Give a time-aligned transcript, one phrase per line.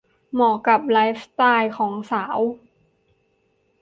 [0.33, 2.37] เหมาะกับไลฟ์สไตล์ของสาว